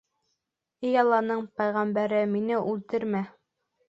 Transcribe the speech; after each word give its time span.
—Эй 0.87 0.95
Алланың 1.01 1.43
пәйғәмбәре, 1.61 2.21
мине 2.31 2.57
үлтермә! 2.73 3.23